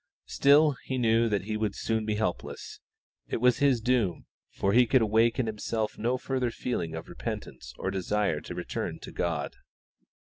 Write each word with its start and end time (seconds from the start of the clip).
Still, 0.25 0.77
he 0.83 0.97
knew 0.97 1.29
that 1.29 1.43
he 1.43 1.55
would 1.55 1.75
soon 1.75 2.07
be 2.07 2.15
helpless. 2.15 2.79
It 3.27 3.39
was 3.39 3.59
his 3.59 3.79
doom, 3.79 4.25
for 4.49 4.73
he 4.73 4.87
could 4.87 5.03
awake 5.03 5.37
in 5.37 5.45
himself 5.45 5.95
no 5.95 6.17
further 6.17 6.49
feeling 6.49 6.95
of 6.95 7.07
repentance 7.07 7.75
or 7.77 7.91
desire 7.91 8.41
to 8.41 8.55
return 8.55 8.97
to 9.01 9.11
God. 9.11 9.57